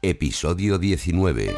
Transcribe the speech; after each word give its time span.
Episodio 0.00 0.78
19. 0.78 1.56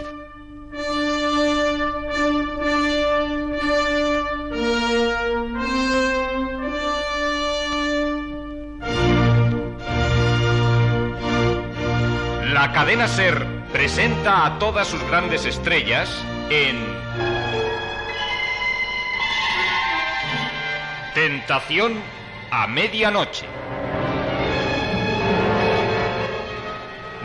La 12.55 12.73
cadena 12.73 13.07
Ser 13.09 13.47
presenta 13.75 14.47
a 14.47 14.59
todas 14.59 14.89
sus 14.89 15.03
grandes 15.05 15.45
estrellas 15.45 16.09
en 16.49 16.79
Tentación 21.15 22.01
a 22.51 22.67
medianoche. 22.67 23.60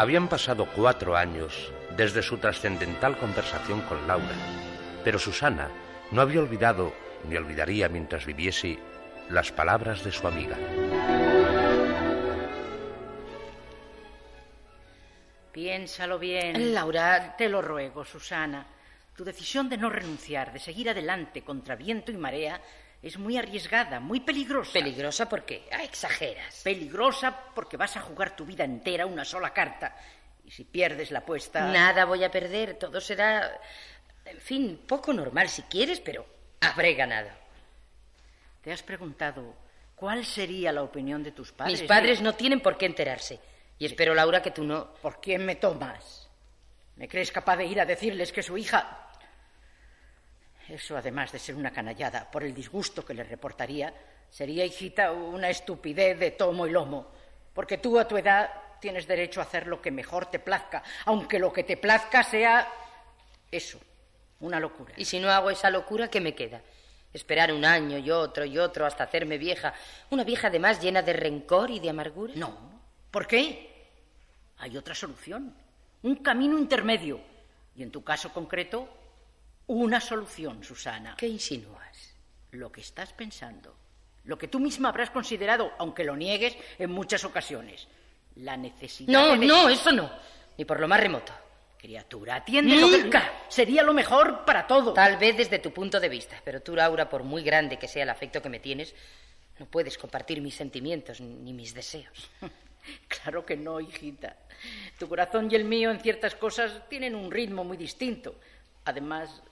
Habían 0.00 0.28
pasado 0.28 0.64
cuatro 0.64 1.14
años 1.14 1.70
desde 1.94 2.22
su 2.22 2.38
trascendental 2.38 3.18
conversación 3.18 3.82
con 3.82 4.06
Laura, 4.06 4.34
pero 5.04 5.18
Susana 5.18 5.68
no 6.10 6.22
había 6.22 6.40
olvidado 6.40 6.94
ni 7.28 7.36
olvidaría 7.36 7.90
mientras 7.90 8.24
viviese 8.24 8.78
las 9.28 9.52
palabras 9.52 10.02
de 10.02 10.10
su 10.10 10.26
amiga. 10.26 10.56
Piénsalo 15.52 16.18
bien. 16.18 16.72
Laura, 16.72 17.36
te 17.36 17.50
lo 17.50 17.60
ruego, 17.60 18.02
Susana. 18.06 18.68
Tu 19.14 19.22
decisión 19.22 19.68
de 19.68 19.76
no 19.76 19.90
renunciar, 19.90 20.50
de 20.50 20.60
seguir 20.60 20.88
adelante 20.88 21.42
contra 21.42 21.76
viento 21.76 22.10
y 22.10 22.16
marea, 22.16 22.58
es 23.02 23.18
muy 23.18 23.36
arriesgada, 23.38 23.98
muy 23.98 24.20
peligrosa. 24.20 24.72
¿Peligrosa 24.72 25.28
por 25.28 25.44
qué? 25.44 25.68
Ah, 25.72 25.82
exageras. 25.82 26.60
Peligrosa 26.62 27.34
porque 27.54 27.76
vas 27.76 27.96
a 27.96 28.00
jugar 28.00 28.36
tu 28.36 28.44
vida 28.44 28.64
entera 28.64 29.06
una 29.06 29.24
sola 29.24 29.50
carta. 29.50 29.96
Y 30.44 30.50
si 30.50 30.64
pierdes 30.64 31.10
la 31.10 31.20
apuesta. 31.20 31.70
Nada 31.70 32.04
voy 32.04 32.24
a 32.24 32.30
perder, 32.30 32.74
todo 32.74 33.00
será. 33.00 33.58
En 34.24 34.40
fin, 34.40 34.82
poco 34.86 35.12
normal 35.14 35.48
si 35.48 35.62
quieres, 35.62 36.00
pero 36.00 36.26
habré 36.60 36.94
ganado. 36.94 37.30
¿Te 38.60 38.70
has 38.70 38.82
preguntado 38.82 39.54
cuál 39.94 40.26
sería 40.26 40.70
la 40.70 40.82
opinión 40.82 41.22
de 41.22 41.32
tus 41.32 41.52
padres? 41.52 41.80
Mis 41.80 41.88
padres 41.88 42.20
no 42.20 42.34
tienen 42.34 42.60
por 42.60 42.76
qué 42.76 42.84
enterarse. 42.84 43.40
Y 43.78 43.86
espero, 43.86 44.14
Laura, 44.14 44.42
que 44.42 44.50
tú 44.50 44.62
no. 44.62 44.92
¿Por 44.94 45.22
quién 45.22 45.46
me 45.46 45.56
tomas? 45.56 46.28
¿Me 46.96 47.08
crees 47.08 47.32
capaz 47.32 47.56
de 47.56 47.64
ir 47.64 47.80
a 47.80 47.86
decirles 47.86 48.30
que 48.30 48.42
su 48.42 48.58
hija 48.58 49.09
eso, 50.70 50.96
además 50.96 51.32
de 51.32 51.38
ser 51.38 51.54
una 51.54 51.72
canallada 51.72 52.30
por 52.30 52.44
el 52.44 52.54
disgusto 52.54 53.04
que 53.04 53.14
le 53.14 53.24
reportaría, 53.24 53.92
sería, 54.28 54.64
hijita, 54.64 55.12
una 55.12 55.50
estupidez 55.50 56.18
de 56.18 56.30
tomo 56.32 56.66
y 56.66 56.70
lomo. 56.70 57.12
Porque 57.52 57.78
tú, 57.78 57.98
a 57.98 58.06
tu 58.06 58.16
edad, 58.16 58.50
tienes 58.80 59.06
derecho 59.06 59.40
a 59.40 59.44
hacer 59.44 59.66
lo 59.66 59.82
que 59.82 59.90
mejor 59.90 60.26
te 60.26 60.38
plazca, 60.38 60.82
aunque 61.04 61.38
lo 61.38 61.52
que 61.52 61.64
te 61.64 61.76
plazca 61.76 62.22
sea 62.22 62.68
eso, 63.50 63.78
una 64.40 64.60
locura. 64.60 64.94
Y 64.96 65.04
si 65.04 65.18
no 65.20 65.30
hago 65.30 65.50
esa 65.50 65.70
locura, 65.70 66.08
¿qué 66.08 66.20
me 66.20 66.34
queda? 66.34 66.62
Esperar 67.12 67.52
un 67.52 67.64
año 67.64 67.98
y 67.98 68.10
otro 68.10 68.44
y 68.44 68.56
otro 68.58 68.86
hasta 68.86 69.04
hacerme 69.04 69.36
vieja. 69.36 69.74
Una 70.10 70.22
vieja 70.22 70.46
además 70.46 70.80
llena 70.80 71.02
de 71.02 71.12
rencor 71.12 71.70
y 71.70 71.80
de 71.80 71.90
amargura. 71.90 72.32
No. 72.36 72.70
¿Por 73.10 73.26
qué? 73.26 73.88
Hay 74.58 74.76
otra 74.76 74.94
solución. 74.94 75.54
Un 76.02 76.16
camino 76.16 76.56
intermedio. 76.56 77.20
Y 77.74 77.82
en 77.82 77.90
tu 77.90 78.04
caso 78.04 78.32
concreto, 78.32 78.88
una 79.70 80.00
solución, 80.00 80.64
Susana. 80.64 81.14
¿Qué 81.16 81.28
insinúas? 81.28 82.14
Lo 82.52 82.72
que 82.72 82.80
estás 82.80 83.12
pensando. 83.12 83.76
Lo 84.24 84.36
que 84.36 84.48
tú 84.48 84.58
misma 84.58 84.88
habrás 84.88 85.10
considerado, 85.10 85.72
aunque 85.78 86.04
lo 86.04 86.16
niegues 86.16 86.56
en 86.78 86.90
muchas 86.90 87.24
ocasiones. 87.24 87.86
La 88.36 88.56
necesidad. 88.56 89.12
No, 89.12 89.38
de... 89.38 89.46
no, 89.46 89.68
eso 89.68 89.92
no. 89.92 90.10
Ni 90.58 90.64
por 90.64 90.80
lo 90.80 90.88
más 90.88 91.00
remoto. 91.00 91.32
Criatura, 91.78 92.36
atiende 92.36 92.76
Nunca. 92.76 92.96
lo 92.98 93.10
que 93.10 93.20
sería 93.48 93.82
lo 93.82 93.94
mejor 93.94 94.44
para 94.44 94.66
todo. 94.66 94.92
Tal 94.92 95.16
vez 95.16 95.36
desde 95.36 95.60
tu 95.60 95.72
punto 95.72 95.98
de 95.98 96.10
vista, 96.10 96.36
pero 96.44 96.60
tú, 96.60 96.74
Laura, 96.74 97.08
por 97.08 97.22
muy 97.22 97.42
grande 97.42 97.78
que 97.78 97.88
sea 97.88 98.02
el 98.02 98.10
afecto 98.10 98.42
que 98.42 98.50
me 98.50 98.58
tienes, 98.58 98.94
no 99.58 99.66
puedes 99.66 99.96
compartir 99.96 100.42
mis 100.42 100.54
sentimientos 100.54 101.20
ni 101.20 101.52
mis 101.54 101.72
deseos. 101.72 102.28
claro 103.08 103.46
que 103.46 103.56
no, 103.56 103.80
hijita. 103.80 104.36
Tu 104.98 105.08
corazón 105.08 105.48
y 105.50 105.54
el 105.54 105.64
mío 105.64 105.90
en 105.90 106.00
ciertas 106.00 106.34
cosas 106.34 106.86
tienen 106.88 107.14
un 107.14 107.30
ritmo 107.30 107.64
muy 107.64 107.78
distinto. 107.78 108.34
Además, 108.84 109.42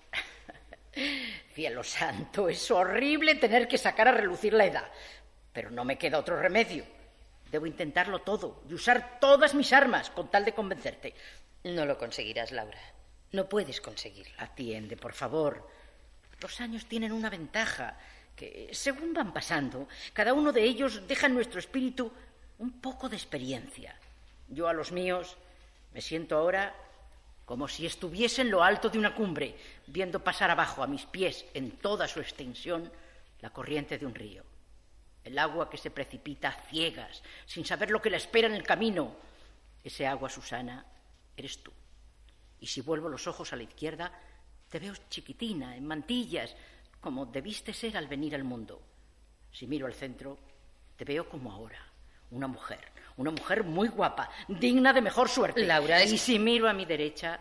cielo 1.52 1.82
santo, 1.82 2.48
es 2.48 2.70
horrible 2.70 3.34
tener 3.36 3.68
que 3.68 3.78
sacar 3.78 4.08
a 4.08 4.12
relucir 4.12 4.52
la 4.52 4.66
edad. 4.66 4.88
Pero 5.52 5.70
no 5.70 5.84
me 5.84 5.98
queda 5.98 6.18
otro 6.18 6.40
remedio. 6.40 6.84
Debo 7.50 7.66
intentarlo 7.66 8.20
todo 8.20 8.62
y 8.68 8.74
usar 8.74 9.18
todas 9.20 9.54
mis 9.54 9.72
armas 9.72 10.10
con 10.10 10.30
tal 10.30 10.44
de 10.44 10.52
convencerte. 10.52 11.14
No 11.64 11.86
lo 11.86 11.98
conseguirás, 11.98 12.52
Laura. 12.52 12.78
No 13.32 13.48
puedes 13.48 13.80
conseguirlo. 13.80 14.34
Atiende, 14.38 14.96
por 14.96 15.12
favor. 15.12 15.68
Los 16.40 16.60
años 16.60 16.86
tienen 16.86 17.12
una 17.12 17.30
ventaja, 17.30 17.98
que 18.36 18.68
según 18.72 19.12
van 19.12 19.32
pasando, 19.32 19.88
cada 20.12 20.32
uno 20.32 20.52
de 20.52 20.62
ellos 20.62 21.06
deja 21.08 21.26
en 21.26 21.34
nuestro 21.34 21.58
espíritu 21.58 22.12
un 22.58 22.80
poco 22.80 23.08
de 23.08 23.16
experiencia. 23.16 23.96
Yo 24.48 24.68
a 24.68 24.72
los 24.72 24.92
míos 24.92 25.36
me 25.92 26.00
siento 26.00 26.36
ahora 26.36 26.74
como 27.48 27.66
si 27.66 27.86
estuviese 27.86 28.42
en 28.42 28.50
lo 28.50 28.62
alto 28.62 28.90
de 28.90 28.98
una 28.98 29.14
cumbre, 29.14 29.56
viendo 29.86 30.22
pasar 30.22 30.50
abajo 30.50 30.82
a 30.82 30.86
mis 30.86 31.06
pies 31.06 31.46
en 31.54 31.78
toda 31.78 32.06
su 32.06 32.20
extensión 32.20 32.92
la 33.40 33.48
corriente 33.48 33.96
de 33.96 34.04
un 34.04 34.14
río. 34.14 34.44
El 35.24 35.38
agua 35.38 35.70
que 35.70 35.78
se 35.78 35.90
precipita 35.90 36.50
a 36.50 36.60
ciegas, 36.68 37.22
sin 37.46 37.64
saber 37.64 37.90
lo 37.90 38.02
que 38.02 38.10
la 38.10 38.18
espera 38.18 38.48
en 38.48 38.54
el 38.54 38.64
camino. 38.64 39.16
Ese 39.82 40.06
agua, 40.06 40.28
Susana, 40.28 40.84
eres 41.34 41.62
tú. 41.62 41.72
Y 42.60 42.66
si 42.66 42.82
vuelvo 42.82 43.08
los 43.08 43.26
ojos 43.26 43.50
a 43.54 43.56
la 43.56 43.62
izquierda, 43.62 44.12
te 44.68 44.78
veo 44.78 44.92
chiquitina, 45.08 45.74
en 45.74 45.86
mantillas, 45.86 46.54
como 47.00 47.24
debiste 47.24 47.72
ser 47.72 47.96
al 47.96 48.08
venir 48.08 48.34
al 48.34 48.44
mundo. 48.44 48.78
Si 49.50 49.66
miro 49.66 49.86
al 49.86 49.94
centro, 49.94 50.36
te 50.98 51.06
veo 51.06 51.26
como 51.26 51.50
ahora, 51.50 51.80
una 52.30 52.46
mujer, 52.46 52.80
una 53.16 53.30
mujer 53.30 53.64
muy 53.64 53.88
guapa, 53.88 54.30
digna 54.46 54.92
de 54.92 55.00
mejor 55.00 55.28
suerte. 55.28 55.64
Laura, 55.64 56.02
es... 56.02 56.12
Y 56.12 56.18
si 56.18 56.38
miro 56.38 56.68
a 56.68 56.72
mi 56.72 56.84
derecha, 56.84 57.38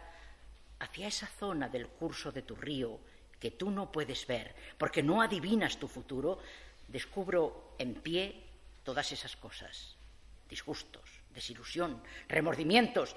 hacia 0.80 1.08
esa 1.08 1.28
zona 1.28 1.70
del 1.70 1.88
curso 1.88 2.32
de 2.32 2.44
tu 2.44 2.56
río 2.56 3.00
que 3.40 3.52
tú 3.52 3.70
no 3.70 3.92
puedes 3.92 4.26
ver, 4.26 4.56
porque 4.78 5.04
no 5.04 5.22
adivinas 5.22 5.78
tu 5.78 5.88
futuro, 5.88 6.40
descubro 6.88 7.76
en 7.78 7.96
pie 7.96 8.44
todas 8.84 9.12
esas 9.12 9.36
cosas, 9.36 9.96
disgustos, 10.50 11.04
desilusión, 11.34 12.02
remordimientos, 12.28 13.16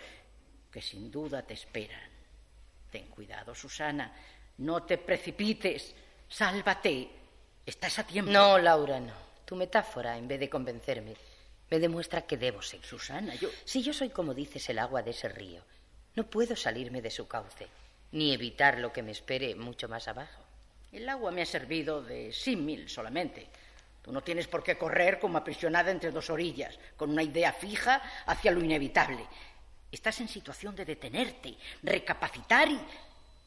que 0.71 0.83
sin 0.83 1.11
duda 1.11 1.43
te 1.43 1.55
esperan. 1.55 2.11
Ten 2.91 3.07
cuidado, 3.07 3.55
Susana, 3.55 4.13
no 4.59 4.83
te 4.83 4.99
precipites, 4.99 5.95
sálvate, 6.29 7.09
estás 7.65 7.99
a 7.99 8.05
tiempo. 8.05 8.31
No, 8.31 8.59
Laura, 8.59 9.01
no. 9.01 9.15
Tu 9.45 9.57
metáfora, 9.57 10.17
en 10.17 10.29
vez 10.29 10.39
de 10.39 10.51
convencerme, 10.51 11.15
me 11.71 11.79
demuestra 11.79 12.23
que 12.23 12.37
debo 12.37 12.63
ser. 12.63 12.83
Susana, 12.85 13.35
yo... 13.37 13.49
Si 13.65 13.83
yo 13.83 13.93
soy, 13.93 14.11
como 14.11 14.35
dices, 14.35 14.69
el 14.69 14.79
agua 14.79 15.03
de 15.03 15.13
ese 15.13 15.29
río, 15.29 15.63
no 16.17 16.29
puedo 16.29 16.57
salirme 16.57 17.01
de 17.01 17.11
su 17.11 17.29
cauce, 17.29 17.69
ni 18.13 18.33
evitar 18.33 18.79
lo 18.79 18.93
que 18.93 19.03
me 19.03 19.13
espere 19.13 19.55
mucho 19.55 19.89
más 19.89 20.09
abajo. 20.09 20.43
El 20.93 21.09
agua 21.09 21.31
me 21.31 21.43
ha 21.43 21.47
servido 21.47 22.03
de 22.03 22.33
símil 22.33 22.89
solamente. 22.89 23.47
Tú 24.03 24.13
no 24.13 24.23
tienes 24.23 24.49
por 24.49 24.65
qué 24.65 24.77
correr 24.77 25.21
como 25.21 25.39
aprisionada 25.39 25.91
entre 25.93 26.11
dos 26.11 26.31
orillas, 26.31 26.79
con 26.97 27.11
una 27.11 27.23
idea 27.23 27.53
fija 27.53 28.03
hacia 28.27 28.51
lo 28.51 28.65
inevitable. 28.65 29.25
Estás 29.93 30.21
en 30.21 30.29
situación 30.29 30.75
de 30.75 30.85
detenerte, 30.85 31.55
recapacitar 31.83 32.69
y, 32.69 32.81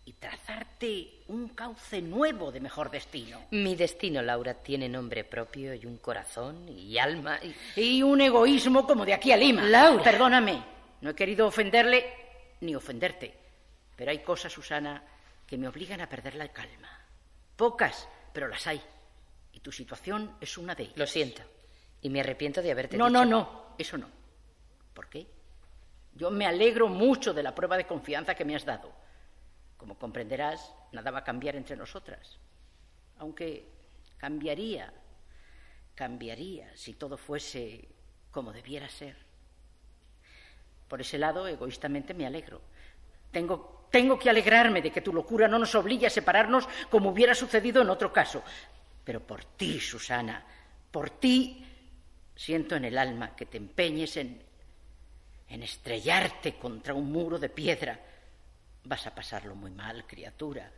y 0.05 0.13
trazarte 0.13 1.23
un 1.27 1.49
cauce 1.49 2.01
nuevo 2.01 2.51
de 2.51 2.59
mejor 2.59 2.91
destino. 2.91 3.45
Mi 3.51 3.75
destino, 3.75 4.21
Laura, 4.21 4.53
tiene 4.55 4.89
nombre 4.89 5.23
propio 5.23 5.73
y 5.73 5.85
un 5.85 5.97
corazón 5.97 6.67
y 6.67 6.97
alma 6.97 7.39
y... 7.75 7.81
Y 7.81 8.03
un 8.03 8.19
egoísmo 8.21 8.85
como 8.85 9.05
de 9.05 9.13
aquí 9.13 9.31
a 9.31 9.37
Lima. 9.37 9.63
Laura. 9.63 10.03
Perdóname, 10.03 10.63
no 11.01 11.11
he 11.11 11.15
querido 11.15 11.47
ofenderle 11.47 12.05
ni 12.61 12.75
ofenderte. 12.75 13.33
Pero 13.95 14.11
hay 14.11 14.19
cosas, 14.19 14.51
Susana, 14.51 15.03
que 15.47 15.57
me 15.57 15.67
obligan 15.67 16.01
a 16.01 16.09
perder 16.09 16.35
la 16.35 16.49
calma. 16.49 16.89
Pocas, 17.55 18.07
pero 18.33 18.47
las 18.47 18.65
hay. 18.67 18.81
Y 19.53 19.59
tu 19.59 19.71
situación 19.71 20.35
es 20.41 20.57
una 20.57 20.75
de 20.75 20.83
ellas. 20.83 20.97
Lo 20.97 21.07
siento. 21.07 21.41
Y 22.01 22.09
me 22.09 22.19
arrepiento 22.19 22.61
de 22.61 22.71
haberte 22.71 22.97
No, 22.97 23.07
dicho... 23.07 23.19
no, 23.19 23.25
no, 23.25 23.75
eso 23.77 23.97
no. 23.97 24.09
¿Por 24.93 25.07
qué? 25.09 25.25
Yo 26.15 26.29
me 26.29 26.45
alegro 26.45 26.87
mucho 26.87 27.33
de 27.33 27.43
la 27.43 27.55
prueba 27.55 27.77
de 27.77 27.87
confianza 27.87 28.35
que 28.35 28.43
me 28.43 28.55
has 28.55 28.65
dado. 28.65 28.91
Como 29.83 29.99
comprenderás, 29.99 30.71
nada 30.93 31.11
va 31.11 31.19
a 31.19 31.23
cambiar 31.25 31.57
entre 31.57 31.75
nosotras. 31.75 32.39
Aunque 33.17 33.67
cambiaría, 34.15 34.93
cambiaría 35.93 36.71
si 36.73 36.93
todo 36.93 37.17
fuese 37.17 37.89
como 38.31 38.53
debiera 38.53 38.87
ser. 38.87 39.17
Por 40.87 41.01
ese 41.01 41.17
lado, 41.17 41.49
egoístamente 41.49 42.13
me 42.13 42.25
alegro. 42.25 42.61
Tengo, 43.29 43.89
tengo 43.91 44.17
que 44.17 44.29
alegrarme 44.29 44.81
de 44.81 44.89
que 44.89 45.01
tu 45.01 45.11
locura 45.11 45.49
no 45.49 45.59
nos 45.59 45.75
obligue 45.75 46.07
a 46.07 46.09
separarnos 46.09 46.65
como 46.89 47.09
hubiera 47.09 47.35
sucedido 47.35 47.81
en 47.81 47.89
otro 47.89 48.13
caso. 48.13 48.41
Pero 49.03 49.19
por 49.19 49.43
ti, 49.43 49.81
Susana, 49.81 50.45
por 50.91 51.09
ti, 51.09 51.61
siento 52.33 52.77
en 52.77 52.85
el 52.85 52.97
alma 52.97 53.35
que 53.35 53.47
te 53.47 53.57
empeñes 53.57 54.15
en, 54.15 54.41
en 55.49 55.61
estrellarte 55.61 56.55
contra 56.55 56.93
un 56.93 57.11
muro 57.11 57.37
de 57.37 57.49
piedra. 57.49 58.12
Vas 58.85 59.07
a 59.07 59.15
pasarlo 59.15 59.55
muy 59.55 59.71
mal, 59.71 60.05
criatura. 60.05 60.69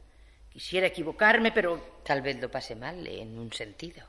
Quisiera 0.52 0.88
equivocarme, 0.88 1.52
pero 1.52 1.96
Tal 2.06 2.22
vez 2.22 2.40
lo 2.40 2.52
pase 2.52 2.76
mal 2.76 3.08
en 3.08 3.40
un 3.40 3.52
sentido. 3.52 4.06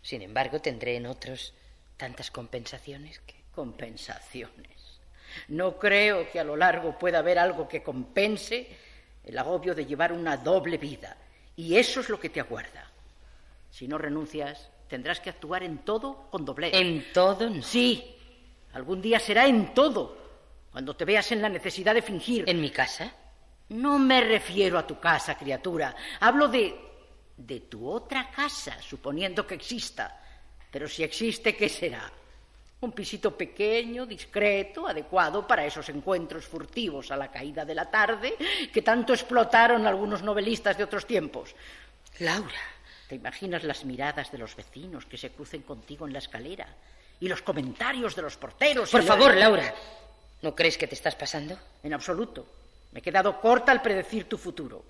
Sin 0.00 0.22
embargo, 0.22 0.60
tendré 0.62 0.96
en 0.96 1.04
otros 1.04 1.52
tantas 1.98 2.30
compensaciones 2.30 3.20
que... 3.20 3.34
compensaciones. 3.54 4.98
No 5.48 5.78
creo 5.78 6.30
que 6.30 6.40
a 6.40 6.44
lo 6.44 6.56
largo 6.56 6.98
pueda 6.98 7.18
haber 7.18 7.38
algo 7.38 7.68
que 7.68 7.82
compense 7.82 8.66
el 9.24 9.38
agobio 9.38 9.74
de 9.74 9.84
llevar 9.84 10.12
una 10.12 10.38
doble 10.38 10.78
vida. 10.78 11.16
Y 11.54 11.76
eso 11.76 12.00
es 12.00 12.08
lo 12.08 12.18
que 12.18 12.30
te 12.30 12.40
aguarda. 12.40 12.90
Si 13.70 13.86
no 13.86 13.98
renuncias, 13.98 14.70
tendrás 14.88 15.20
que 15.20 15.28
actuar 15.28 15.62
en 15.62 15.78
todo 15.84 16.30
con 16.30 16.46
doblez. 16.46 16.72
En 16.72 17.12
todo 17.12 17.50
no. 17.50 17.62
Sí, 17.62 18.16
algún 18.72 19.02
día 19.02 19.18
será 19.18 19.46
en 19.46 19.74
todo. 19.74 20.16
Cuando 20.72 20.96
te 20.96 21.04
veas 21.04 21.30
en 21.32 21.42
la 21.42 21.48
necesidad 21.48 21.94
de 21.94 22.02
fingir. 22.02 22.44
¿En 22.48 22.60
mi 22.60 22.70
casa? 22.70 23.12
No 23.68 23.98
me 23.98 24.20
refiero 24.22 24.78
a 24.78 24.86
tu 24.86 24.98
casa, 24.98 25.36
criatura. 25.36 25.94
Hablo 26.20 26.48
de. 26.48 26.74
de 27.36 27.60
tu 27.60 27.88
otra 27.88 28.30
casa, 28.30 28.80
suponiendo 28.80 29.46
que 29.46 29.54
exista. 29.54 30.18
Pero 30.70 30.88
si 30.88 31.02
existe, 31.04 31.54
¿qué 31.54 31.68
será? 31.68 32.10
Un 32.80 32.92
pisito 32.92 33.36
pequeño, 33.36 34.06
discreto, 34.06 34.88
adecuado 34.88 35.46
para 35.46 35.64
esos 35.64 35.88
encuentros 35.90 36.46
furtivos 36.46 37.10
a 37.10 37.16
la 37.16 37.30
caída 37.30 37.64
de 37.64 37.74
la 37.74 37.88
tarde 37.90 38.36
que 38.72 38.82
tanto 38.82 39.12
explotaron 39.12 39.86
algunos 39.86 40.22
novelistas 40.22 40.76
de 40.76 40.84
otros 40.84 41.06
tiempos. 41.06 41.54
Laura. 42.18 42.60
¿Te 43.08 43.16
imaginas 43.16 43.62
las 43.62 43.84
miradas 43.84 44.32
de 44.32 44.38
los 44.38 44.56
vecinos 44.56 45.04
que 45.04 45.18
se 45.18 45.30
crucen 45.30 45.62
contigo 45.62 46.06
en 46.06 46.14
la 46.14 46.18
escalera? 46.18 46.66
Y 47.20 47.28
los 47.28 47.42
comentarios 47.42 48.16
de 48.16 48.22
los 48.22 48.36
porteros. 48.36 48.90
Por 48.90 49.02
favor, 49.02 49.36
Laura. 49.36 49.72
¿No 50.42 50.54
crees 50.56 50.76
que 50.76 50.88
te 50.88 50.94
estás 50.94 51.14
pasando? 51.14 51.56
En 51.82 51.94
absoluto. 51.94 52.46
Me 52.90 52.98
he 52.98 53.02
quedado 53.02 53.40
corta 53.40 53.72
al 53.72 53.80
predecir 53.80 54.28
tu 54.28 54.36
futuro. 54.36 54.84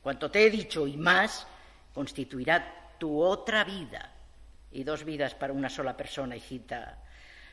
Cuanto 0.00 0.30
te 0.30 0.46
he 0.46 0.50
dicho 0.50 0.86
y 0.86 0.96
más 0.96 1.46
constituirá 1.92 2.94
tu 2.98 3.20
otra 3.20 3.64
vida. 3.64 4.12
Y 4.70 4.84
dos 4.84 5.04
vidas 5.04 5.34
para 5.34 5.52
una 5.52 5.68
sola 5.68 5.96
persona, 5.96 6.36
hijita, 6.36 6.98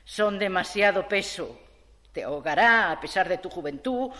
son 0.05 0.39
demasiado 0.39 1.07
peso. 1.07 1.59
Te 2.13 2.23
ahogará 2.23 2.91
a 2.91 3.01
pesar 3.01 3.27
de 3.27 3.39
tu 3.39 3.49
juventud 3.49 4.11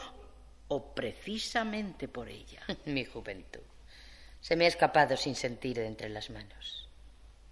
o 0.68 0.94
precisamente 0.94 2.08
por 2.08 2.28
ella. 2.30 2.62
Mi 2.86 3.06
juventud. 3.06 3.62
Se 4.42 4.56
me 4.56 4.66
ha 4.66 4.70
escapado 4.70 5.16
sin 5.16 5.36
sentir 5.36 5.78
de 5.78 5.86
entre 5.86 6.10
las 6.10 6.30
manos. 6.30 6.90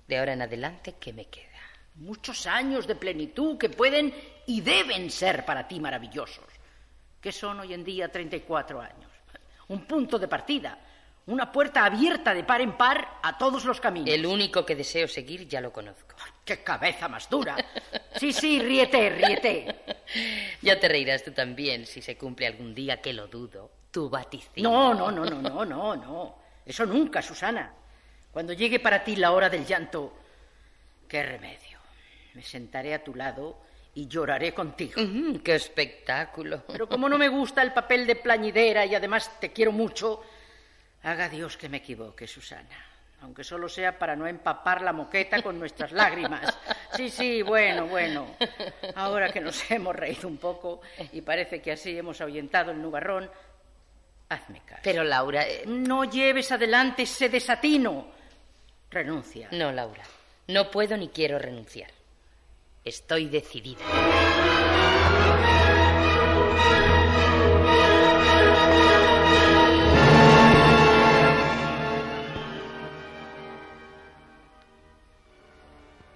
De 0.08 0.18
ahora 0.18 0.34
en 0.34 0.42
adelante, 0.42 0.96
¿qué 1.00 1.14
me 1.14 1.26
queda? 1.26 1.57
Muchos 1.98 2.46
años 2.46 2.86
de 2.86 2.96
plenitud 2.96 3.58
que 3.58 3.70
pueden 3.70 4.14
y 4.46 4.62
deben 4.62 5.10
ser 5.10 5.46
para 5.46 5.68
ti 5.68 5.80
maravillosos. 5.80 6.46
¿Qué 7.20 7.32
son 7.32 7.60
hoy 7.60 7.74
en 7.74 7.84
día 7.84 8.12
34 8.12 8.80
años? 8.80 9.12
Un 9.70 9.86
punto 9.86 10.20
de 10.20 10.28
partida, 10.28 10.78
una 11.26 11.52
puerta 11.52 11.84
abierta 11.84 12.34
de 12.34 12.44
par 12.44 12.62
en 12.62 12.78
par 12.78 13.20
a 13.22 13.38
todos 13.38 13.66
los 13.66 13.82
caminos. 13.82 14.10
El 14.10 14.26
único 14.26 14.66
que 14.66 14.76
deseo 14.76 15.08
seguir 15.08 15.48
ya 15.48 15.60
lo 15.60 15.74
conozco. 15.74 16.16
¡Qué 16.46 16.64
cabeza 16.64 17.10
más 17.10 17.30
dura! 17.30 17.58
Sí, 18.16 18.32
sí, 18.32 18.60
ríete, 18.60 19.10
ríete. 19.10 19.76
Ya 20.62 20.80
te 20.80 20.88
reirás 20.88 21.24
tú 21.24 21.32
también 21.32 21.86
si 21.86 22.02
se 22.02 22.18
cumple 22.18 22.48
algún 22.48 22.74
día, 22.74 23.02
que 23.02 23.12
lo 23.12 23.28
dudo. 23.28 23.70
Tu 23.92 24.10
vaticinio. 24.10 24.70
No, 24.70 24.94
no, 24.94 25.12
no, 25.12 25.26
no, 25.26 25.42
no, 25.42 25.66
no, 25.66 25.96
no. 25.98 26.36
Eso 26.66 26.86
nunca, 26.86 27.22
Susana. 27.22 27.74
Cuando 28.32 28.54
llegue 28.54 28.80
para 28.80 29.04
ti 29.04 29.18
la 29.18 29.32
hora 29.32 29.50
del 29.50 29.66
llanto, 29.66 30.14
qué 31.10 31.24
remedio. 31.24 31.67
Me 32.38 32.44
sentaré 32.44 32.94
a 32.94 33.04
tu 33.04 33.16
lado 33.16 33.58
y 33.96 34.08
lloraré 34.08 34.54
contigo. 34.54 35.02
Mm, 35.02 35.38
¡Qué 35.38 35.56
espectáculo! 35.56 36.62
Pero 36.68 36.88
como 36.88 37.10
no 37.10 37.18
me 37.18 37.30
gusta 37.30 37.64
el 37.64 37.74
papel 37.74 38.06
de 38.06 38.16
plañidera 38.16 38.86
y 38.86 38.94
además 38.94 39.40
te 39.40 39.52
quiero 39.52 39.72
mucho, 39.72 40.22
haga 41.02 41.28
Dios 41.30 41.58
que 41.58 41.68
me 41.68 41.78
equivoque, 41.78 42.28
Susana. 42.28 42.86
Aunque 43.22 43.44
solo 43.44 43.68
sea 43.68 43.98
para 43.98 44.16
no 44.16 44.28
empapar 44.28 44.84
la 44.84 44.94
moqueta 44.94 45.42
con 45.42 45.58
nuestras 45.58 45.92
lágrimas. 45.92 46.60
Sí, 46.96 47.10
sí, 47.10 47.42
bueno, 47.42 47.88
bueno. 47.88 48.28
Ahora 48.94 49.32
que 49.32 49.42
nos 49.42 49.72
hemos 49.72 49.96
reído 49.96 50.28
un 50.28 50.38
poco 50.38 50.82
y 51.12 51.22
parece 51.22 51.60
que 51.60 51.72
así 51.72 51.98
hemos 51.98 52.22
ahuyentado 52.22 52.70
el 52.70 52.80
nubarrón, 52.80 53.28
hazme 54.30 54.62
caso. 54.64 54.82
Pero 54.84 55.04
Laura... 55.04 55.42
eh, 55.48 55.64
No 55.66 56.04
lleves 56.04 56.52
adelante 56.52 57.02
ese 57.02 57.30
desatino. 57.30 58.10
Renuncia. 58.92 59.48
No, 59.54 59.72
Laura. 59.72 60.04
No 60.50 60.70
puedo 60.70 60.96
ni 60.96 61.10
quiero 61.10 61.40
renunciar. 61.40 61.97
Estoy 62.88 63.28
decidida. 63.28 63.84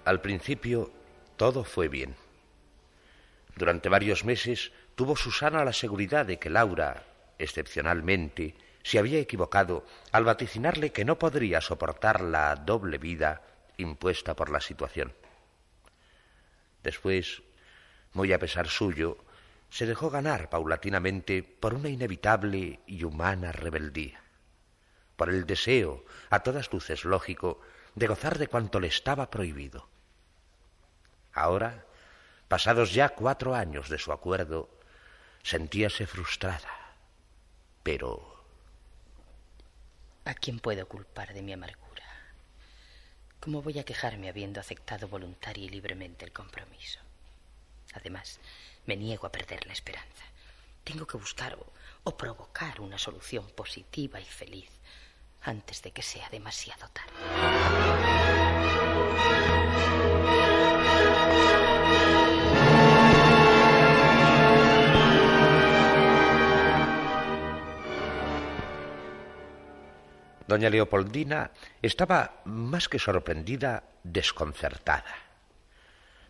Al 0.06 0.22
principio 0.22 0.90
todo 1.36 1.62
fue 1.64 1.88
bien. 1.88 2.16
Durante 3.54 3.90
varios 3.90 4.24
meses 4.24 4.72
tuvo 4.94 5.14
Susana 5.14 5.66
la 5.66 5.74
seguridad 5.74 6.24
de 6.24 6.38
que 6.38 6.48
Laura, 6.48 7.04
excepcionalmente, 7.38 8.54
se 8.82 8.98
había 8.98 9.18
equivocado 9.18 9.84
al 10.10 10.24
vaticinarle 10.24 10.90
que 10.90 11.04
no 11.04 11.18
podría 11.18 11.60
soportar 11.60 12.22
la 12.22 12.56
doble 12.56 12.96
vida 12.96 13.42
impuesta 13.76 14.34
por 14.34 14.48
la 14.48 14.62
situación. 14.62 15.12
Después, 16.82 17.42
muy 18.12 18.32
a 18.32 18.38
pesar 18.38 18.68
suyo, 18.68 19.18
se 19.70 19.86
dejó 19.86 20.10
ganar 20.10 20.50
paulatinamente 20.50 21.42
por 21.42 21.74
una 21.74 21.88
inevitable 21.88 22.80
y 22.86 23.04
humana 23.04 23.52
rebeldía, 23.52 24.22
por 25.16 25.30
el 25.30 25.46
deseo, 25.46 26.04
a 26.30 26.40
todas 26.40 26.72
luces 26.72 27.04
lógico, 27.04 27.60
de 27.94 28.06
gozar 28.06 28.38
de 28.38 28.48
cuanto 28.48 28.80
le 28.80 28.88
estaba 28.88 29.30
prohibido. 29.30 29.88
Ahora, 31.32 31.86
pasados 32.48 32.92
ya 32.92 33.10
cuatro 33.10 33.54
años 33.54 33.88
de 33.88 33.98
su 33.98 34.12
acuerdo, 34.12 34.68
sentíase 35.42 36.06
frustrada. 36.06 36.68
Pero 37.82 38.32
¿A 40.24 40.34
quién 40.34 40.60
puedo 40.60 40.86
culpar 40.86 41.34
de 41.34 41.42
mi 41.42 41.52
amargura? 41.52 41.81
¿Cómo 43.42 43.60
voy 43.60 43.76
a 43.80 43.84
quejarme 43.84 44.28
habiendo 44.28 44.60
aceptado 44.60 45.08
voluntaria 45.08 45.64
y 45.64 45.68
libremente 45.68 46.24
el 46.24 46.30
compromiso? 46.30 47.00
Además, 47.92 48.38
me 48.86 48.96
niego 48.96 49.26
a 49.26 49.32
perder 49.32 49.66
la 49.66 49.72
esperanza. 49.72 50.24
Tengo 50.84 51.08
que 51.08 51.16
buscar 51.16 51.54
o, 51.54 51.66
o 52.04 52.16
provocar 52.16 52.80
una 52.80 52.98
solución 52.98 53.44
positiva 53.56 54.20
y 54.20 54.24
feliz 54.24 54.70
antes 55.42 55.82
de 55.82 55.90
que 55.90 56.02
sea 56.02 56.28
demasiado 56.30 56.86
tarde. 56.90 57.10
Doña 70.46 70.70
Leopoldina 70.70 71.50
estaba 71.80 72.42
más 72.44 72.88
que 72.88 72.98
sorprendida, 72.98 73.84
desconcertada. 74.02 75.14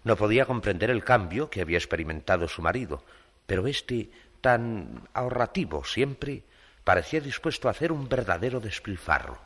No 0.04 0.16
podía 0.16 0.46
comprender 0.46 0.90
el 0.90 1.04
cambio 1.04 1.48
que 1.48 1.60
había 1.60 1.78
experimentado 1.78 2.48
su 2.48 2.62
marido, 2.62 3.04
pero 3.46 3.66
éste, 3.66 4.10
tan 4.40 5.08
ahorrativo 5.14 5.84
siempre, 5.84 6.42
parecía 6.84 7.20
dispuesto 7.20 7.68
a 7.68 7.70
hacer 7.70 7.92
un 7.92 8.08
verdadero 8.08 8.60
despilfarro. 8.60 9.38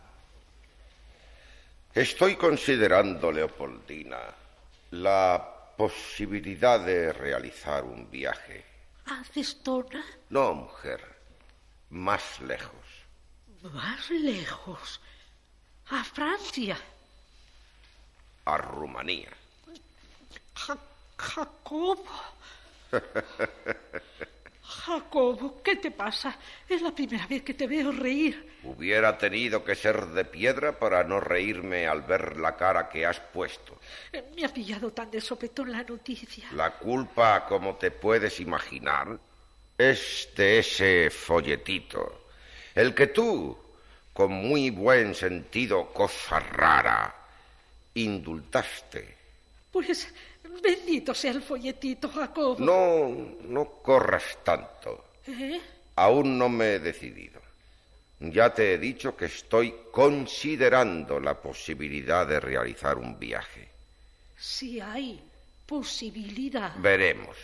Estoy 1.94 2.36
considerando, 2.36 3.32
Leopoldina, 3.32 4.18
la 4.90 5.56
posibilidad 5.76 6.80
de 6.80 7.12
realizar 7.12 7.84
un 7.84 8.10
viaje. 8.10 8.64
¿A? 9.06 9.22
No, 10.30 10.54
mujer, 10.54 11.00
más 11.90 12.40
lejos. 12.40 12.85
¿Más 13.62 14.10
lejos? 14.10 15.00
¿A 15.90 16.04
Francia? 16.04 16.76
A 18.44 18.58
Rumanía. 18.58 19.30
Jacobo. 21.16 22.04
Jacobo, 24.62 25.62
¿qué 25.62 25.76
te 25.76 25.90
pasa? 25.90 26.36
Es 26.68 26.82
la 26.82 26.92
primera 26.92 27.26
vez 27.26 27.42
que 27.42 27.54
te 27.54 27.66
veo 27.66 27.92
reír. 27.92 28.58
Hubiera 28.64 29.16
tenido 29.16 29.64
que 29.64 29.74
ser 29.74 30.06
de 30.06 30.24
piedra 30.24 30.78
para 30.78 31.04
no 31.04 31.20
reírme 31.20 31.86
al 31.86 32.02
ver 32.02 32.36
la 32.36 32.56
cara 32.56 32.88
que 32.88 33.06
has 33.06 33.20
puesto. 33.20 33.78
Eh, 34.12 34.24
me 34.34 34.44
ha 34.44 34.48
pillado 34.48 34.92
tan 34.92 35.10
de 35.10 35.20
sopetón 35.20 35.70
la 35.70 35.82
noticia. 35.82 36.48
La 36.52 36.72
culpa, 36.72 37.46
como 37.46 37.76
te 37.76 37.92
puedes 37.92 38.40
imaginar, 38.40 39.18
es 39.78 40.28
de 40.36 40.58
ese 40.58 41.10
folletito. 41.10 42.25
El 42.76 42.94
que 42.94 43.08
tú, 43.08 43.56
con 44.12 44.30
muy 44.30 44.70
buen 44.70 45.14
sentido, 45.14 45.92
cosa 45.92 46.38
rara, 46.38 47.12
indultaste. 47.94 49.16
Pues 49.72 50.12
Bendito 50.62 51.14
sea 51.14 51.32
el 51.32 51.42
folletito, 51.42 52.08
Jacob. 52.08 52.58
No, 52.60 53.08
no 53.48 53.64
corras 53.82 54.38
tanto. 54.42 55.04
¿Eh? 55.26 55.60
Aún 55.96 56.38
no 56.38 56.48
me 56.48 56.74
he 56.74 56.78
decidido. 56.78 57.40
Ya 58.20 58.52
te 58.52 58.74
he 58.74 58.78
dicho 58.78 59.16
que 59.16 59.26
estoy 59.26 59.74
considerando 59.90 61.20
la 61.20 61.34
posibilidad 61.34 62.26
de 62.26 62.40
realizar 62.40 62.96
un 62.96 63.18
viaje. 63.18 63.68
Si 64.36 64.80
hay 64.80 65.20
posibilidad. 65.66 66.74
Veremos. 66.76 67.36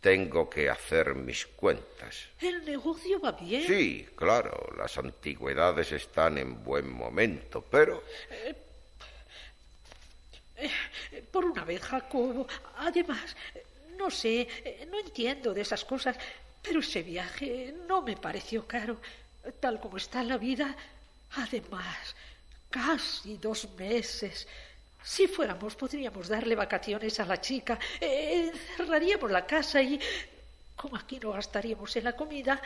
Tengo 0.00 0.48
que 0.48 0.70
hacer 0.70 1.14
mis 1.14 1.46
cuentas. 1.46 2.28
¿El 2.40 2.64
negocio 2.64 3.20
va 3.20 3.32
bien? 3.32 3.66
Sí, 3.66 4.08
claro. 4.14 4.72
Las 4.76 4.96
antigüedades 4.96 5.90
están 5.92 6.38
en 6.38 6.62
buen 6.62 6.88
momento, 6.90 7.64
pero... 7.68 8.04
Eh, 8.30 8.54
por 11.32 11.44
una 11.44 11.64
vez, 11.64 11.82
Jacobo. 11.82 12.46
Además, 12.78 13.36
no 13.96 14.10
sé, 14.10 14.46
no 14.90 14.98
entiendo 15.00 15.52
de 15.52 15.62
esas 15.62 15.84
cosas, 15.84 16.16
pero 16.62 16.80
ese 16.80 17.02
viaje 17.02 17.74
no 17.86 18.02
me 18.02 18.16
pareció 18.16 18.66
caro, 18.66 19.00
tal 19.60 19.80
como 19.80 19.96
está 19.96 20.22
la 20.22 20.38
vida. 20.38 20.76
Además, 21.32 22.14
casi 22.70 23.36
dos 23.36 23.68
meses. 23.76 24.46
Si 25.08 25.26
fuéramos, 25.26 25.74
podríamos 25.74 26.28
darle 26.28 26.54
vacaciones 26.54 27.18
a 27.18 27.24
la 27.24 27.40
chica, 27.40 27.78
eh, 27.98 28.52
cerraríamos 28.76 29.30
la 29.30 29.46
casa 29.46 29.80
y, 29.80 29.98
como 30.76 30.96
aquí 30.96 31.18
no 31.18 31.32
gastaríamos 31.32 31.96
en 31.96 32.04
la 32.04 32.12
comida, 32.12 32.60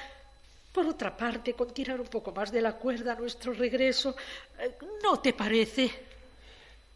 por 0.72 0.84
otra 0.84 1.16
parte, 1.16 1.54
con 1.54 1.72
tirar 1.72 2.00
un 2.00 2.08
poco 2.08 2.32
más 2.32 2.50
de 2.50 2.60
la 2.60 2.72
cuerda 2.72 3.12
a 3.12 3.14
nuestro 3.14 3.52
regreso, 3.52 4.16
eh, 4.58 4.76
¿no 5.04 5.20
te 5.20 5.34
parece? 5.34 5.88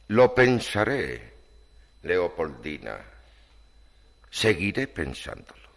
Lo 0.09 0.35
pensaré, 0.35 1.33
Leopoldina. 2.03 2.99
Seguiré 4.29 4.89
pensándolo. 4.89 5.69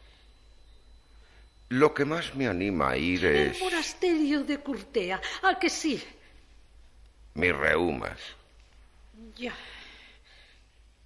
Lo 1.69 1.93
que 1.93 2.05
más 2.05 2.33
me 2.33 2.47
anima 2.47 2.89
a 2.89 2.97
ir 2.97 3.23
es... 3.23 3.57
El 3.57 3.63
monasterio 3.65 4.43
de 4.43 4.57
Curtea, 4.57 5.21
¿a 5.43 5.59
que 5.59 5.69
sí? 5.69 6.03
Mi 7.35 7.51
reuma. 7.51 8.17
Ya. 9.35 9.53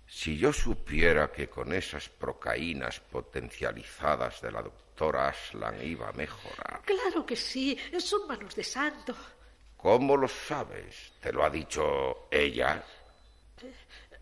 Si 0.07 0.37
yo 0.37 0.53
supiera 0.53 1.31
que 1.31 1.49
con 1.49 1.73
esas 1.73 2.07
procaínas 2.09 2.99
potencializadas 2.99 4.41
de 4.41 4.51
la 4.51 4.61
doctora 4.61 5.29
Aslan 5.29 5.83
iba 5.85 6.09
a 6.09 6.13
mejorar. 6.13 6.81
Claro 6.85 7.25
que 7.25 7.35
sí, 7.35 7.77
son 7.97 8.27
manos 8.27 8.55
de 8.55 8.63
santo. 8.63 9.15
¿Cómo 9.77 10.15
lo 10.15 10.27
sabes? 10.27 11.13
¿Te 11.19 11.33
lo 11.33 11.43
ha 11.43 11.49
dicho 11.49 12.27
ella? 12.31 12.83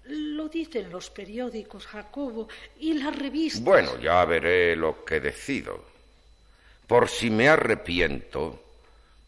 Lo 0.05 0.49
dicen 0.49 0.89
los 0.89 1.09
periódicos, 1.11 1.85
Jacobo, 1.85 2.47
y 2.79 2.93
las 2.93 3.15
revistas. 3.15 3.63
Bueno, 3.63 3.99
ya 3.99 4.25
veré 4.25 4.75
lo 4.75 5.05
que 5.05 5.19
decido. 5.19 5.85
Por 6.87 7.07
si 7.07 7.29
me 7.29 7.47
arrepiento, 7.47 8.70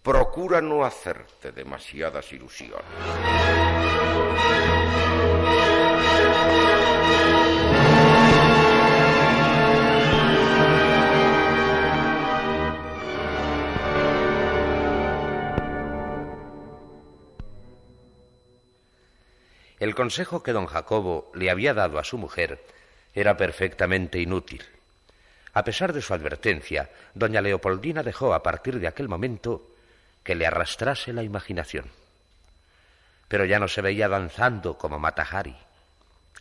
procura 0.03 0.60
no 0.62 0.83
hacerte 0.83 1.53
demasiadas 1.53 2.33
ilusiones. 2.33 2.83
El 19.79 19.95
consejo 19.95 20.43
que 20.43 20.51
don 20.51 20.65
Jacobo 20.65 21.31
le 21.33 21.50
había 21.50 21.74
dado 21.74 21.98
a 21.98 22.03
su 22.03 22.17
mujer 22.17 22.62
era 23.13 23.38
perfectamente 23.38 24.19
inútil. 24.19 24.63
A 25.53 25.63
pesar 25.63 25.93
de 25.93 26.01
su 26.01 26.13
advertencia, 26.13 26.89
doña 27.13 27.41
Leopoldina 27.41 28.03
dejó 28.03 28.33
a 28.33 28.43
partir 28.43 28.79
de 28.79 28.88
aquel 28.88 29.07
momento 29.07 29.73
que 30.24 30.36
le 30.36 30.48
arrastrase 30.48 31.13
la 31.13 31.24
imaginación. 31.24 31.92
Pero 33.27 33.46
ya 33.46 33.60
no 33.60 33.68
se 33.68 33.82
veía 33.82 34.08
danzando 34.08 34.77
como 34.77 35.00
Matahari. 35.00 35.56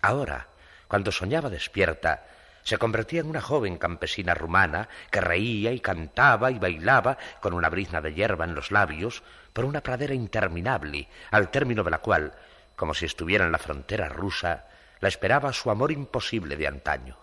Ahora, 0.01 0.49
cuando 0.89 1.13
soñaba 1.13 1.49
despierta, 1.49 2.25
se 2.65 2.79
convertía 2.79 3.21
en 3.21 3.29
una 3.29 3.41
joven 3.41 3.77
campesina 3.77 4.35
rumana 4.35 4.89
que 5.11 5.21
reía 5.21 5.73
y 5.73 5.81
cantaba 5.81 6.51
y 6.51 6.59
bailaba 6.59 7.19
con 7.41 7.55
una 7.55 7.69
brizna 7.69 8.01
de 8.01 8.15
hierba 8.15 8.45
en 8.45 8.55
los 8.55 8.71
labios 8.71 9.23
por 9.53 9.65
una 9.65 9.81
pradera 9.81 10.15
interminable, 10.15 11.09
al 11.31 11.51
término 11.51 11.83
de 11.83 11.91
la 11.91 11.99
cual 11.99 12.33
como 12.77 12.95
si 12.95 13.05
estuviera 13.05 13.45
en 13.45 13.53
la 13.53 13.59
frontera 13.59 14.09
rusa, 14.09 14.67
la 15.01 15.09
esperaba 15.09 15.53
su 15.53 15.71
amor 15.71 15.93
imposible 15.93 16.57
de 16.57 16.67
antaño. 16.67 17.17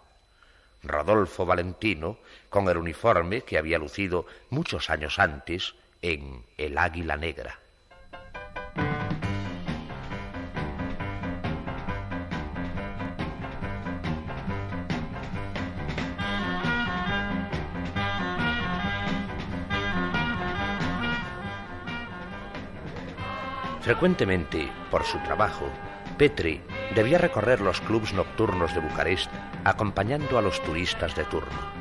Rodolfo 0.83 1.45
Valentino, 1.45 2.19
con 2.49 2.69
el 2.69 2.77
uniforme 2.77 3.41
que 3.41 3.57
había 3.57 3.77
lucido 3.77 4.25
muchos 4.49 4.89
años 4.89 5.19
antes 5.19 5.75
en 6.01 6.45
El 6.57 6.77
Águila 6.77 7.17
Negra. 7.17 7.59
Frecuentemente, 23.81 24.69
por 24.91 25.03
su 25.03 25.17
trabajo, 25.23 25.65
Petri 26.17 26.61
debía 26.93 27.17
recorrer 27.17 27.59
los 27.59 27.81
clubs 27.81 28.13
nocturnos 28.13 28.75
de 28.75 28.81
Bucarest 28.81 29.31
acompañando 29.63 30.37
a 30.37 30.43
los 30.43 30.61
turistas 30.61 31.15
de 31.15 31.23
turno. 31.23 31.78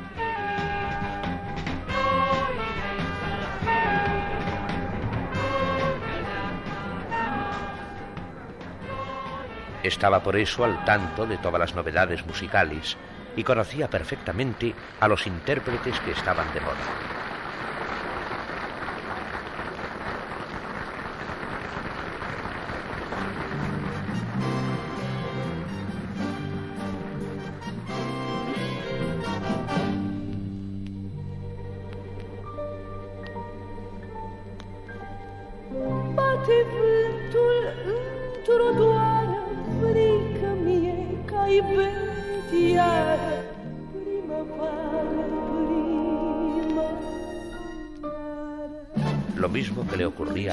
Estaba 9.89 10.21
por 10.21 10.35
eso 10.35 10.63
al 10.63 10.85
tanto 10.85 11.25
de 11.25 11.39
todas 11.39 11.59
las 11.59 11.73
novedades 11.73 12.23
musicales 12.23 12.95
y 13.35 13.43
conocía 13.43 13.89
perfectamente 13.89 14.75
a 14.99 15.07
los 15.07 15.25
intérpretes 15.25 15.99
que 16.01 16.11
estaban 16.11 16.53
de 16.53 16.61
moda. 16.61 17.38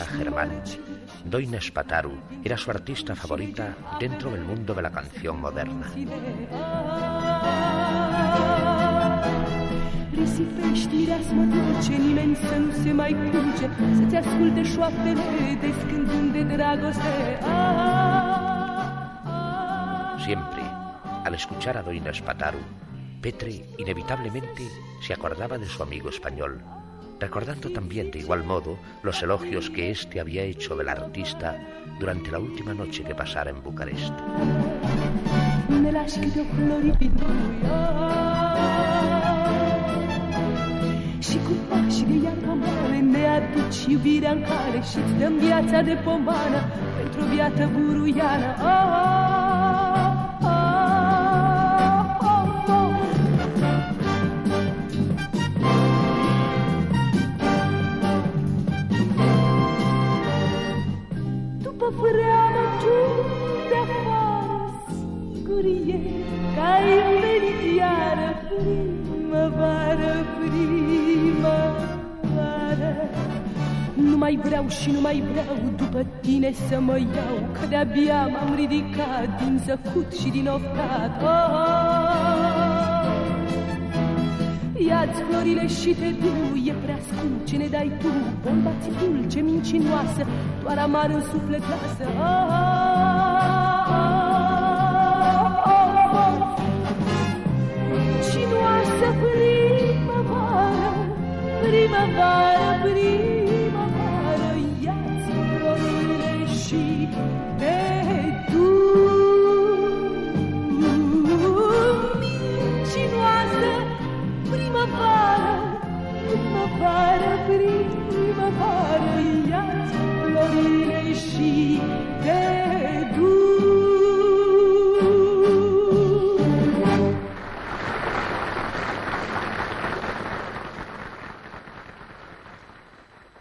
Que 0.04 0.24
le 0.24 0.30
ocurría 0.30 0.50
a 0.50 0.50
Germán. 0.50 0.50
Doina 1.24 1.60
Spataru 1.60 2.12
era 2.44 2.56
su 2.56 2.70
artista 2.70 3.14
favorita 3.14 3.76
dentro 3.98 4.30
del 4.30 4.42
mundo 4.44 4.74
de 4.74 4.82
la 4.82 4.90
canción 4.90 5.40
moderna. 5.40 5.86
Siempre, 20.24 20.62
al 21.24 21.34
escuchar 21.34 21.76
a 21.76 21.82
Doina 21.82 22.12
Spataru, 22.12 22.58
Petre 23.20 23.64
inevitablemente 23.78 24.68
se 25.00 25.12
acordaba 25.12 25.58
de 25.58 25.66
su 25.66 25.82
amigo 25.82 26.10
español, 26.10 26.62
recordando 27.18 27.70
también 27.70 28.10
de 28.10 28.20
igual 28.20 28.44
modo 28.44 28.78
los 29.02 29.22
elogios 29.22 29.70
que 29.70 29.90
éste 29.90 30.20
había 30.20 30.42
hecho 30.42 30.76
del 30.76 30.88
artista 30.88 31.58
durante 31.98 32.30
la 32.30 32.38
última 32.38 32.74
noche 32.74 33.02
que 33.04 33.14
pasara 33.14 33.50
en 33.50 33.62
Bucarest. 33.62 34.12
Mai 74.16 74.38
vreau 74.42 74.68
și 74.68 74.90
nu 74.90 75.00
mai 75.00 75.22
vreau 75.30 75.56
după 75.76 76.06
tine 76.20 76.52
să 76.68 76.80
mă 76.80 76.98
iau 76.98 77.48
Că 77.52 77.66
de-abia 77.68 78.26
m-am 78.26 78.54
ridicat 78.54 79.42
din 79.42 79.60
zăcut 79.64 80.12
și 80.12 80.28
din 80.28 80.46
oftat 80.48 81.22
oh, 81.22 81.28
oh. 81.52 82.16
Ia-ți 84.88 85.20
florile 85.20 85.66
și 85.66 85.90
te 86.00 86.10
du, 86.20 86.56
e 86.70 86.72
prea 86.84 86.98
scump 87.06 87.44
ce 87.44 87.56
ne 87.56 87.66
dai 87.66 87.92
tu 87.98 88.08
Bomba 88.42 88.70
ți 88.80 88.88
dulce, 88.98 89.40
mincinoasă, 89.40 90.26
doar 90.62 90.78
amar 90.78 91.10
în 91.10 91.20
suflet 91.20 91.62
lasă 91.72 92.04
oh, 92.06 92.44
oh, 95.66 95.92
oh. 96.22 96.36
Mincinoasă 97.90 99.08
primăvară, 99.22 100.90
primăvară, 101.62 102.68
primăvară 102.82 103.35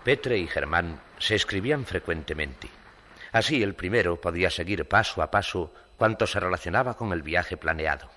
Petre 0.05 0.37
y 0.37 0.45
Germán 0.45 1.01
se 1.17 1.33
escribían 1.33 1.83
frecuentemente. 1.83 2.69
Así 3.31 3.63
el 3.63 3.73
primero 3.73 4.21
podía 4.21 4.51
seguir 4.51 4.87
paso 4.87 5.23
a 5.23 5.31
paso 5.31 5.73
cuanto 5.97 6.27
se 6.27 6.39
relacionaba 6.39 6.93
con 6.93 7.11
el 7.11 7.23
viaje 7.23 7.57
planeado. 7.57 8.07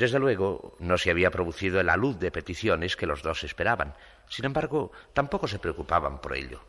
Desde 0.00 0.18
luego, 0.18 0.78
no 0.78 0.96
se 0.96 1.10
había 1.10 1.30
producido 1.30 1.78
el 1.78 1.90
alud 1.90 2.16
de 2.16 2.30
peticiones 2.30 2.96
que 2.96 3.04
los 3.04 3.22
dos 3.22 3.44
esperaban. 3.44 3.92
Sin 4.30 4.46
embargo, 4.46 4.92
tampoco 5.12 5.46
se 5.46 5.58
preocupaban 5.58 6.22
por 6.22 6.34
ello. 6.34 6.62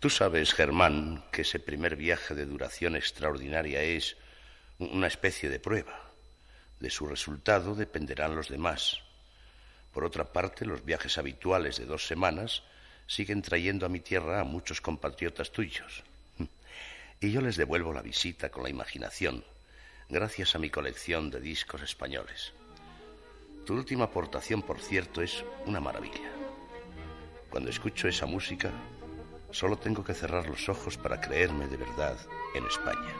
Tú 0.00 0.10
sabes, 0.10 0.52
Germán, 0.52 1.24
que 1.32 1.40
ese 1.40 1.60
primer 1.60 1.96
viaje 1.96 2.34
de 2.34 2.44
duración 2.44 2.94
extraordinaria 2.94 3.80
es 3.80 4.18
una 4.78 5.06
especie 5.06 5.48
de 5.48 5.60
prueba. 5.60 5.98
De 6.78 6.90
su 6.90 7.06
resultado 7.06 7.74
dependerán 7.74 8.36
los 8.36 8.50
demás. 8.50 9.00
Por 9.94 10.04
otra 10.04 10.30
parte, 10.30 10.66
los 10.66 10.84
viajes 10.84 11.16
habituales 11.16 11.78
de 11.78 11.86
dos 11.86 12.06
semanas 12.06 12.64
siguen 13.06 13.40
trayendo 13.40 13.86
a 13.86 13.88
mi 13.88 14.00
tierra 14.00 14.40
a 14.40 14.44
muchos 14.44 14.82
compatriotas 14.82 15.52
tuyos. 15.52 16.04
Y 17.18 17.32
yo 17.32 17.40
les 17.40 17.56
devuelvo 17.56 17.94
la 17.94 18.02
visita 18.02 18.50
con 18.50 18.62
la 18.62 18.68
imaginación, 18.68 19.42
gracias 20.08 20.54
a 20.54 20.58
mi 20.58 20.70
colección 20.70 21.30
de 21.30 21.40
discos 21.40 21.82
españoles. 21.82 22.52
Tu 23.64 23.74
última 23.74 24.04
aportación, 24.04 24.62
por 24.62 24.80
cierto, 24.80 25.22
es 25.22 25.44
una 25.66 25.80
maravilla. 25.80 26.30
Cuando 27.50 27.70
escucho 27.70 28.06
esa 28.06 28.26
música, 28.26 28.70
solo 29.50 29.76
tengo 29.76 30.04
que 30.04 30.14
cerrar 30.14 30.48
los 30.48 30.68
ojos 30.68 30.96
para 30.96 31.20
creerme 31.20 31.66
de 31.66 31.76
verdad 31.76 32.16
en 32.54 32.66
España. 32.66 33.14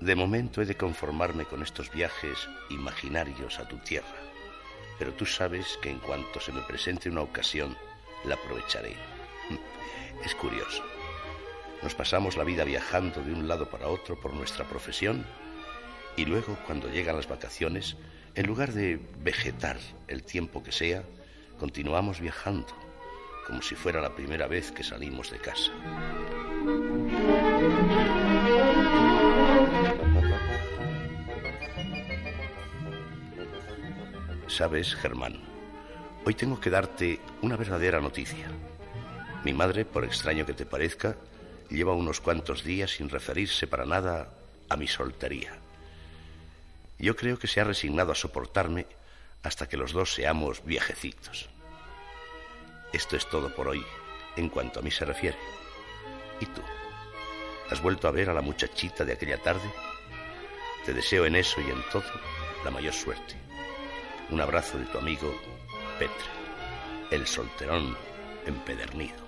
De 0.00 0.14
momento 0.14 0.62
he 0.62 0.64
de 0.64 0.74
conformarme 0.74 1.44
con 1.44 1.62
estos 1.62 1.92
viajes 1.92 2.48
imaginarios 2.70 3.58
a 3.58 3.68
tu 3.68 3.76
tierra, 3.76 4.27
pero 4.98 5.12
tú 5.14 5.26
sabes 5.26 5.78
que 5.82 5.90
en 5.90 5.98
cuanto 5.98 6.40
se 6.40 6.52
me 6.52 6.62
presente 6.62 7.08
una 7.08 7.22
ocasión, 7.22 7.76
la 8.24 8.34
aprovecharé. 8.34 8.96
Es 10.24 10.34
curioso. 10.34 10.82
Nos 11.82 11.94
pasamos 11.94 12.36
la 12.36 12.42
vida 12.42 12.64
viajando 12.64 13.22
de 13.22 13.32
un 13.32 13.46
lado 13.46 13.70
para 13.70 13.86
otro 13.86 14.20
por 14.20 14.34
nuestra 14.34 14.64
profesión 14.64 15.24
y 16.16 16.24
luego, 16.24 16.56
cuando 16.66 16.88
llegan 16.88 17.14
las 17.14 17.28
vacaciones, 17.28 17.96
en 18.34 18.46
lugar 18.46 18.72
de 18.72 18.98
vegetar 19.20 19.78
el 20.08 20.24
tiempo 20.24 20.64
que 20.64 20.72
sea, 20.72 21.04
continuamos 21.60 22.20
viajando, 22.20 22.74
como 23.46 23.62
si 23.62 23.76
fuera 23.76 24.00
la 24.00 24.16
primera 24.16 24.48
vez 24.48 24.72
que 24.72 24.82
salimos 24.82 25.30
de 25.30 25.38
casa. 25.38 25.70
Sabes, 34.48 34.94
Germán, 34.94 35.38
hoy 36.24 36.34
tengo 36.34 36.58
que 36.58 36.70
darte 36.70 37.20
una 37.42 37.56
verdadera 37.56 38.00
noticia. 38.00 38.48
Mi 39.44 39.52
madre, 39.52 39.84
por 39.84 40.04
extraño 40.04 40.46
que 40.46 40.54
te 40.54 40.64
parezca, 40.64 41.16
lleva 41.68 41.92
unos 41.92 42.20
cuantos 42.22 42.64
días 42.64 42.92
sin 42.92 43.10
referirse 43.10 43.66
para 43.66 43.84
nada 43.84 44.30
a 44.70 44.76
mi 44.76 44.88
soltería. 44.88 45.52
Yo 46.98 47.14
creo 47.14 47.38
que 47.38 47.46
se 47.46 47.60
ha 47.60 47.64
resignado 47.64 48.10
a 48.10 48.14
soportarme 48.14 48.86
hasta 49.42 49.68
que 49.68 49.76
los 49.76 49.92
dos 49.92 50.14
seamos 50.14 50.64
viajecitos. 50.64 51.50
Esto 52.92 53.16
es 53.16 53.28
todo 53.28 53.54
por 53.54 53.68
hoy, 53.68 53.84
en 54.36 54.48
cuanto 54.48 54.80
a 54.80 54.82
mí 54.82 54.90
se 54.90 55.04
refiere. 55.04 55.36
¿Y 56.40 56.46
tú? 56.46 56.62
¿Has 57.70 57.82
vuelto 57.82 58.08
a 58.08 58.12
ver 58.12 58.30
a 58.30 58.34
la 58.34 58.40
muchachita 58.40 59.04
de 59.04 59.12
aquella 59.12 59.42
tarde? 59.42 59.70
Te 60.86 60.94
deseo 60.94 61.26
en 61.26 61.36
eso 61.36 61.60
y 61.60 61.70
en 61.70 61.82
todo 61.92 62.10
la 62.64 62.70
mayor 62.70 62.94
suerte. 62.94 63.47
Un 64.30 64.40
abrazo 64.40 64.78
de 64.78 64.84
tu 64.84 64.98
amigo 64.98 65.34
Petre, 65.98 66.28
el 67.10 67.26
solterón 67.26 67.96
empedernido. 68.44 69.27